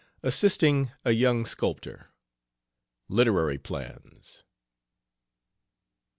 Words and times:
ASSISTING 0.23 0.89
A 1.05 1.11
YOUNG 1.11 1.45
SCULPTOR. 1.45 2.09
LITERARY 3.07 3.59
PLANS. 3.59 4.41